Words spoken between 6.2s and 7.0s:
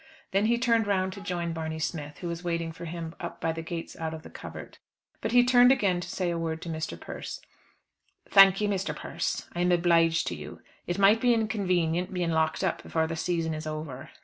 a word to Mr.